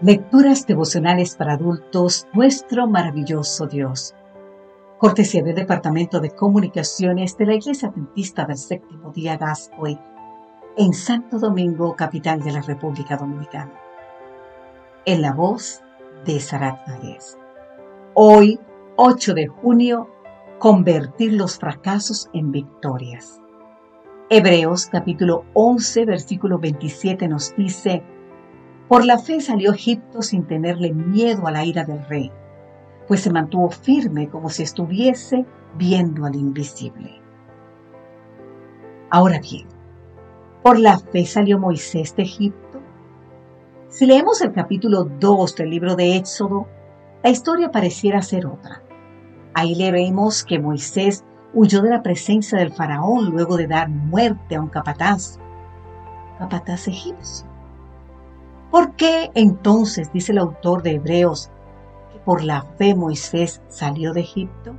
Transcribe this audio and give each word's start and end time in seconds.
Lecturas 0.00 0.64
devocionales 0.64 1.34
para 1.34 1.54
adultos, 1.54 2.28
nuestro 2.32 2.86
maravilloso 2.86 3.66
Dios. 3.66 4.14
Cortesía 4.96 5.42
del 5.42 5.56
Departamento 5.56 6.20
de 6.20 6.30
Comunicaciones 6.30 7.36
de 7.36 7.46
la 7.46 7.54
Iglesia 7.54 7.88
Adventista 7.88 8.44
del 8.44 8.58
Séptimo 8.58 9.10
Día 9.10 9.36
Gascoy, 9.36 9.98
en 10.76 10.92
Santo 10.92 11.40
Domingo, 11.40 11.96
capital 11.96 12.40
de 12.44 12.52
la 12.52 12.62
República 12.62 13.16
Dominicana. 13.16 13.72
En 15.04 15.20
la 15.20 15.32
voz 15.32 15.82
de 16.24 16.38
Sarat. 16.38 16.78
Hoy, 18.14 18.60
8 18.94 19.34
de 19.34 19.48
junio, 19.48 20.08
convertir 20.60 21.32
los 21.32 21.58
fracasos 21.58 22.30
en 22.32 22.52
victorias. 22.52 23.40
Hebreos 24.30 24.86
capítulo 24.86 25.44
11, 25.54 26.04
versículo 26.04 26.60
27 26.60 27.26
nos 27.26 27.56
dice, 27.56 28.04
por 28.88 29.04
la 29.04 29.18
fe 29.18 29.40
salió 29.40 29.72
Egipto 29.72 30.22
sin 30.22 30.46
tenerle 30.46 30.94
miedo 30.94 31.46
a 31.46 31.50
la 31.50 31.64
ira 31.64 31.84
del 31.84 32.04
rey, 32.06 32.32
pues 33.06 33.20
se 33.20 33.30
mantuvo 33.30 33.70
firme 33.70 34.28
como 34.28 34.48
si 34.48 34.62
estuviese 34.62 35.44
viendo 35.76 36.24
al 36.24 36.34
invisible. 36.34 37.20
Ahora 39.10 39.40
bien, 39.40 39.66
por 40.62 40.78
la 40.78 40.98
fe 40.98 41.26
salió 41.26 41.58
Moisés 41.58 42.16
de 42.16 42.22
Egipto. 42.22 42.80
Si 43.88 44.06
leemos 44.06 44.40
el 44.40 44.52
capítulo 44.52 45.04
2 45.04 45.56
del 45.56 45.70
libro 45.70 45.94
de 45.94 46.16
Éxodo, 46.16 46.66
la 47.22 47.30
historia 47.30 47.70
pareciera 47.70 48.22
ser 48.22 48.46
otra. 48.46 48.82
Ahí 49.54 49.74
leemos 49.74 50.44
que 50.44 50.58
Moisés 50.58 51.24
huyó 51.52 51.82
de 51.82 51.90
la 51.90 52.02
presencia 52.02 52.58
del 52.58 52.72
faraón 52.72 53.30
luego 53.30 53.56
de 53.56 53.66
dar 53.66 53.88
muerte 53.88 54.56
a 54.56 54.60
un 54.60 54.68
capataz, 54.68 55.38
capataz 56.38 56.88
egipcio. 56.88 57.57
¿Por 58.70 58.96
qué 58.96 59.30
entonces, 59.34 60.12
dice 60.12 60.32
el 60.32 60.38
autor 60.38 60.82
de 60.82 60.96
Hebreos, 60.96 61.50
que 62.12 62.18
por 62.18 62.44
la 62.44 62.62
fe 62.76 62.94
Moisés 62.94 63.62
salió 63.68 64.12
de 64.12 64.20
Egipto? 64.20 64.74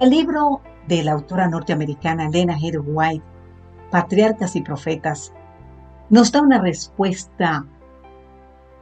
El 0.00 0.10
libro 0.10 0.60
de 0.88 1.04
la 1.04 1.12
autora 1.12 1.48
norteamericana 1.48 2.28
Lena 2.28 2.56
White, 2.58 3.24
Patriarcas 3.92 4.56
y 4.56 4.62
Profetas, 4.62 5.32
nos 6.10 6.32
da 6.32 6.42
una 6.42 6.60
respuesta 6.60 7.64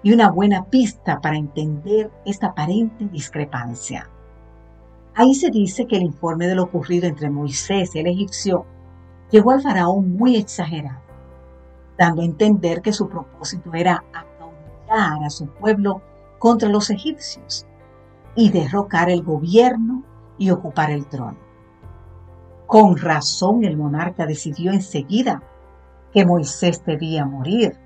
y 0.02 0.14
una 0.14 0.30
buena 0.30 0.64
pista 0.64 1.20
para 1.20 1.36
entender 1.36 2.10
esta 2.24 2.48
aparente 2.48 3.04
discrepancia. 3.12 4.08
Ahí 5.14 5.34
se 5.34 5.50
dice 5.50 5.86
que 5.86 5.96
el 5.96 6.02
informe 6.02 6.46
de 6.46 6.54
lo 6.54 6.62
ocurrido 6.62 7.06
entre 7.06 7.28
Moisés 7.28 7.94
y 7.94 7.98
el 7.98 8.06
egipcio 8.06 8.64
llegó 9.30 9.50
al 9.50 9.60
faraón 9.60 10.16
muy 10.16 10.36
exagerado 10.36 11.01
dando 11.98 12.22
a 12.22 12.24
entender 12.24 12.82
que 12.82 12.92
su 12.92 13.08
propósito 13.08 13.72
era 13.74 14.04
acaudillar 14.12 15.24
a 15.24 15.30
su 15.30 15.46
pueblo 15.46 16.02
contra 16.38 16.68
los 16.68 16.90
egipcios 16.90 17.66
y 18.34 18.50
derrocar 18.50 19.10
el 19.10 19.22
gobierno 19.22 20.02
y 20.38 20.50
ocupar 20.50 20.90
el 20.90 21.06
trono. 21.06 21.38
Con 22.66 22.96
razón 22.96 23.64
el 23.64 23.76
monarca 23.76 24.26
decidió 24.26 24.72
enseguida 24.72 25.42
que 26.12 26.24
Moisés 26.24 26.84
debía 26.84 27.24
morir. 27.24 27.78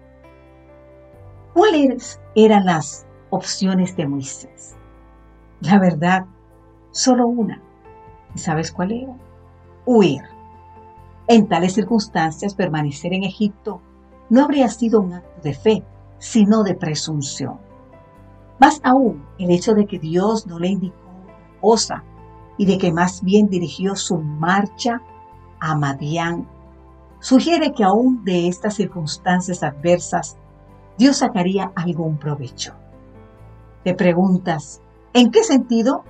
¿Cuáles 1.52 2.20
eran 2.34 2.66
las 2.66 3.06
opciones 3.30 3.96
de 3.96 4.06
Moisés? 4.06 4.76
La 5.60 5.78
verdad, 5.78 6.26
solo 6.91 7.26
una. 7.26 7.62
¿Y 8.34 8.38
sabes 8.38 8.70
cuál 8.70 8.92
era? 8.92 9.16
Huir. 9.84 10.22
En 11.28 11.48
tales 11.48 11.74
circunstancias, 11.74 12.54
permanecer 12.54 13.12
en 13.12 13.24
Egipto 13.24 13.80
no 14.28 14.44
habría 14.44 14.69
sido 14.69 15.00
un 15.00 15.14
acto 15.14 15.41
de 15.42 15.55
fe, 15.55 15.84
sino 16.19 16.62
de 16.62 16.74
presunción. 16.74 17.58
Más 18.58 18.80
aún, 18.82 19.27
el 19.38 19.50
hecho 19.50 19.74
de 19.74 19.86
que 19.86 19.98
Dios 19.98 20.47
no 20.47 20.59
le 20.59 20.69
indicó 20.69 20.97
cosa 21.60 22.04
y 22.59 22.66
de 22.66 22.78
que 22.78 22.92
más 22.92 23.22
bien 23.22 23.48
dirigió 23.48 23.97
su 23.97 24.19
marcha 24.19 25.03
a 25.60 25.76
Madián, 25.76 26.48
sugiere 27.20 27.72
que 27.72 27.84
aún 27.84 28.25
de 28.25 28.48
estas 28.48 28.75
circunstancias 28.75 29.62
adversas, 29.62 30.37
Dios 30.98 31.19
sacaría 31.19 31.72
algún 31.75 32.19
provecho. 32.19 32.75
Te 33.84 33.94
preguntas, 33.94 34.81
¿en 35.12 35.31
qué 35.31 35.44
sentido? 35.44 36.04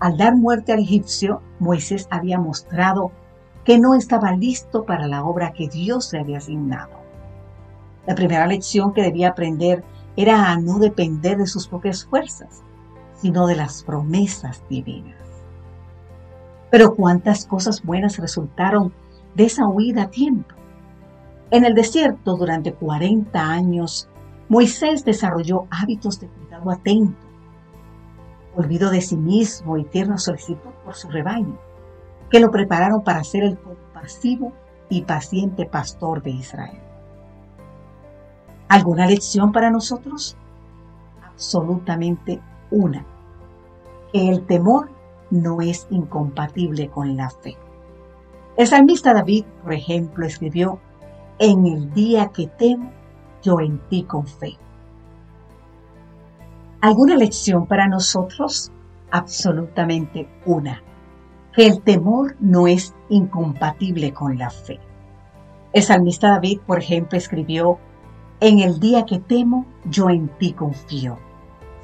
Al 0.00 0.16
dar 0.16 0.36
muerte 0.36 0.72
al 0.72 0.78
egipcio, 0.78 1.42
Moisés 1.58 2.06
había 2.10 2.38
mostrado 2.38 3.10
que 3.64 3.78
no 3.78 3.94
estaba 3.94 4.32
listo 4.32 4.84
para 4.84 5.08
la 5.08 5.24
obra 5.24 5.52
que 5.52 5.68
Dios 5.68 6.12
le 6.12 6.20
había 6.20 6.38
asignado. 6.38 6.97
La 8.08 8.14
primera 8.14 8.46
lección 8.46 8.94
que 8.94 9.02
debía 9.02 9.28
aprender 9.28 9.84
era 10.16 10.50
a 10.50 10.56
no 10.56 10.78
depender 10.78 11.36
de 11.36 11.46
sus 11.46 11.68
propias 11.68 12.06
fuerzas, 12.06 12.62
sino 13.12 13.46
de 13.46 13.54
las 13.54 13.82
promesas 13.82 14.64
divinas. 14.70 15.20
Pero 16.70 16.94
cuántas 16.94 17.44
cosas 17.44 17.82
buenas 17.82 18.16
resultaron 18.16 18.94
de 19.34 19.44
esa 19.44 19.68
huida 19.68 20.04
a 20.04 20.10
tiempo. 20.10 20.54
En 21.50 21.66
el 21.66 21.74
desierto 21.74 22.34
durante 22.36 22.72
40 22.72 23.38
años, 23.38 24.08
Moisés 24.48 25.04
desarrolló 25.04 25.66
hábitos 25.70 26.18
de 26.18 26.28
cuidado 26.28 26.70
atento, 26.70 27.26
olvido 28.56 28.90
de 28.90 29.02
sí 29.02 29.18
mismo 29.18 29.76
y 29.76 29.84
tierna 29.84 30.16
solicitud 30.16 30.70
por 30.82 30.94
su 30.94 31.10
rebaño, 31.10 31.58
que 32.30 32.40
lo 32.40 32.50
prepararon 32.50 33.04
para 33.04 33.22
ser 33.22 33.44
el 33.44 33.58
compasivo 33.58 34.54
y 34.88 35.02
paciente 35.02 35.66
pastor 35.66 36.22
de 36.22 36.30
Israel. 36.30 36.87
¿Alguna 38.68 39.06
lección 39.06 39.50
para 39.52 39.70
nosotros? 39.70 40.36
Absolutamente 41.26 42.40
una. 42.70 43.06
Que 44.12 44.28
el 44.28 44.44
temor 44.44 44.90
no 45.30 45.62
es 45.62 45.86
incompatible 45.90 46.90
con 46.90 47.16
la 47.16 47.30
fe. 47.30 47.56
El 48.56 48.66
salmista 48.66 49.14
David, 49.14 49.44
por 49.62 49.72
ejemplo, 49.72 50.26
escribió, 50.26 50.80
En 51.38 51.66
el 51.66 51.92
día 51.94 52.28
que 52.28 52.46
temo, 52.46 52.90
yo 53.42 53.60
en 53.60 53.78
ti 53.88 54.02
confío. 54.02 54.58
¿Alguna 56.80 57.16
lección 57.16 57.66
para 57.66 57.88
nosotros? 57.88 58.70
Absolutamente 59.10 60.28
una. 60.44 60.82
Que 61.52 61.66
el 61.66 61.82
temor 61.82 62.36
no 62.40 62.66
es 62.66 62.94
incompatible 63.08 64.12
con 64.12 64.38
la 64.38 64.50
fe. 64.50 64.78
El 65.72 65.82
salmista 65.82 66.30
David, 66.30 66.60
por 66.66 66.78
ejemplo, 66.78 67.16
escribió, 67.16 67.78
en 68.40 68.60
el 68.60 68.78
día 68.78 69.04
que 69.04 69.18
temo, 69.18 69.66
yo 69.84 70.10
en 70.10 70.28
ti 70.38 70.52
confío. 70.52 71.18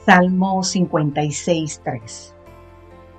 Salmo 0.05 0.63
56, 0.63 1.81
3. 1.83 2.35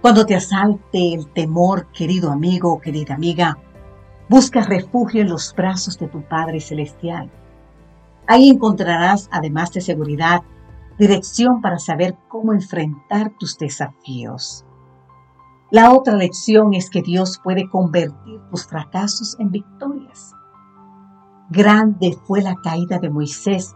Cuando 0.01 0.25
te 0.25 0.35
asalte 0.35 1.13
el 1.13 1.28
temor, 1.34 1.88
querido 1.91 2.31
amigo 2.31 2.72
o 2.72 2.79
querida 2.79 3.16
amiga, 3.16 3.57
busca 4.29 4.62
refugio 4.62 5.22
en 5.22 5.29
los 5.29 5.53
brazos 5.53 5.97
de 5.97 6.07
tu 6.07 6.22
Padre 6.22 6.62
Celestial. 6.62 7.29
Ahí 8.28 8.50
encontrarás, 8.50 9.28
además 9.31 9.72
de 9.74 9.81
seguridad, 9.81 10.41
dirección 10.97 11.62
para 11.62 11.79
saber 11.79 12.16
cómo 12.29 12.53
enfrentar 12.53 13.34
tus 13.38 13.57
desafíos. 13.57 14.63
La 15.72 15.91
otra 15.91 16.16
lección 16.16 16.74
es 16.74 16.90
que 16.90 17.01
Dios 17.01 17.41
puede 17.44 17.68
convertir 17.69 18.40
tus 18.50 18.66
fracasos 18.66 19.35
en 19.40 19.51
victorias. 19.51 20.34
Grande 21.50 22.17
fue 22.25 22.41
la 22.41 22.56
caída 22.56 22.97
de 23.00 23.09
Moisés 23.09 23.75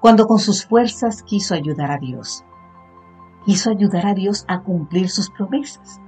cuando 0.00 0.26
con 0.26 0.38
sus 0.38 0.66
fuerzas 0.66 1.22
quiso 1.22 1.54
ayudar 1.54 1.90
a 1.90 1.98
Dios. 1.98 2.44
Quiso 3.46 3.70
ayudar 3.70 4.06
a 4.06 4.14
Dios 4.14 4.44
a 4.48 4.60
cumplir 4.60 5.08
sus 5.08 5.30
promesas. 5.30 6.00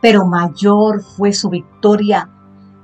Pero 0.00 0.24
mayor 0.24 1.02
fue 1.02 1.32
su 1.32 1.48
victoria 1.48 2.30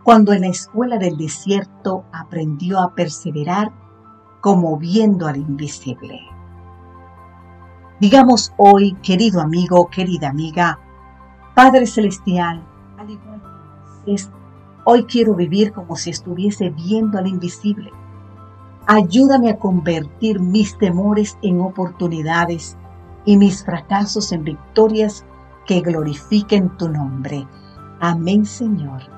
cuando 0.04 0.32
en 0.32 0.42
la 0.42 0.48
escuela 0.48 0.98
del 0.98 1.16
desierto 1.16 2.04
aprendió 2.12 2.78
a 2.80 2.94
perseverar 2.94 3.72
como 4.40 4.76
viendo 4.76 5.26
al 5.26 5.36
invisible. 5.38 6.20
Digamos 7.98 8.52
hoy, 8.56 8.94
querido 9.02 9.40
amigo, 9.40 9.88
querida 9.88 10.28
amiga, 10.28 10.78
Padre 11.54 11.86
Celestial, 11.86 12.62
al 12.98 13.10
igual 13.10 13.40
que 13.40 14.10
Moisés, 14.12 14.30
Hoy 14.88 15.02
quiero 15.02 15.34
vivir 15.34 15.72
como 15.72 15.96
si 15.96 16.10
estuviese 16.10 16.70
viendo 16.70 17.18
al 17.18 17.26
invisible. 17.26 17.90
Ayúdame 18.86 19.50
a 19.50 19.58
convertir 19.58 20.38
mis 20.38 20.78
temores 20.78 21.36
en 21.42 21.60
oportunidades 21.60 22.76
y 23.24 23.36
mis 23.36 23.64
fracasos 23.64 24.30
en 24.30 24.44
victorias 24.44 25.26
que 25.66 25.80
glorifiquen 25.80 26.68
tu 26.76 26.88
nombre. 26.88 27.48
Amén, 27.98 28.46
Señor. 28.46 29.15